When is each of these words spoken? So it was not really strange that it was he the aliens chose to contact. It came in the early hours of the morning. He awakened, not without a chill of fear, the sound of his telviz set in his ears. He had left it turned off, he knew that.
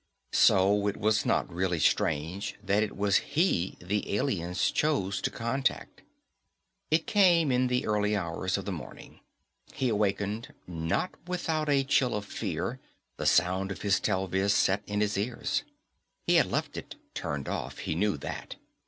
So 0.33 0.87
it 0.87 0.97
was 0.97 1.27
not 1.27 1.47
really 1.53 1.77
strange 1.77 2.55
that 2.63 2.81
it 2.81 2.97
was 2.97 3.17
he 3.17 3.77
the 3.79 4.15
aliens 4.15 4.71
chose 4.71 5.21
to 5.21 5.29
contact. 5.29 6.01
It 6.89 7.05
came 7.05 7.51
in 7.51 7.67
the 7.67 7.85
early 7.85 8.15
hours 8.15 8.57
of 8.57 8.65
the 8.65 8.71
morning. 8.71 9.19
He 9.75 9.89
awakened, 9.89 10.55
not 10.65 11.11
without 11.27 11.69
a 11.69 11.83
chill 11.83 12.15
of 12.15 12.25
fear, 12.25 12.79
the 13.17 13.27
sound 13.27 13.71
of 13.71 13.83
his 13.83 13.99
telviz 13.99 14.53
set 14.55 14.81
in 14.87 15.01
his 15.01 15.19
ears. 15.19 15.61
He 16.25 16.33
had 16.37 16.47
left 16.49 16.77
it 16.77 16.95
turned 17.13 17.47
off, 17.47 17.77
he 17.77 17.93
knew 17.93 18.17
that. 18.17 18.55